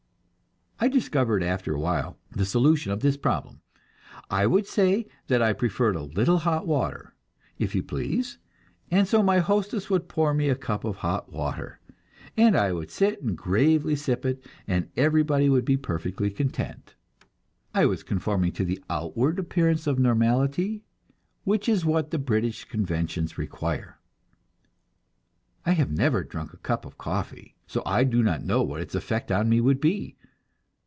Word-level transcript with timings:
I 0.83 0.87
discovered 0.87 1.43
after 1.43 1.75
a 1.75 1.79
while 1.79 2.17
the 2.31 2.43
solution 2.43 2.91
of 2.91 3.01
this 3.01 3.15
problem; 3.15 3.61
I 4.31 4.47
would 4.47 4.65
say 4.65 5.05
that 5.27 5.39
I 5.39 5.53
preferred 5.53 5.95
a 5.95 6.01
little 6.01 6.39
hot 6.39 6.65
water, 6.65 7.13
if 7.59 7.75
you 7.75 7.83
please, 7.83 8.39
and 8.89 9.07
so 9.07 9.21
my 9.21 9.37
hostess 9.37 9.91
would 9.91 10.07
pour 10.09 10.33
me 10.33 10.49
a 10.49 10.55
cup 10.55 10.83
of 10.83 10.95
hot 10.97 11.31
water, 11.31 11.79
and 12.35 12.57
I 12.57 12.71
would 12.73 12.89
sit 12.89 13.21
and 13.21 13.37
gravely 13.37 13.95
sip 13.95 14.25
it, 14.25 14.43
and 14.67 14.89
everybody 14.97 15.49
would 15.49 15.65
be 15.65 15.77
perfectly 15.77 16.31
content: 16.31 16.95
I 17.75 17.85
was 17.85 18.01
conforming 18.01 18.51
to 18.53 18.65
the 18.65 18.83
outward 18.89 19.37
appearance 19.37 19.85
of 19.85 19.99
normality, 19.99 20.81
which 21.43 21.69
is 21.69 21.85
what 21.85 22.09
the 22.09 22.17
British 22.17 22.65
conventions 22.65 23.37
require. 23.37 23.99
I 25.63 25.73
have 25.73 25.91
never 25.91 26.23
drunk 26.23 26.53
a 26.53 26.57
cup 26.65 26.85
of 26.85 26.97
coffee, 26.97 27.53
so 27.67 27.83
I 27.85 28.03
do 28.03 28.23
not 28.23 28.43
know 28.43 28.63
what 28.63 28.81
its 28.81 28.95
effect 28.95 29.31
on 29.31 29.47
me 29.47 29.61
would 29.61 29.79
be. 29.79 30.15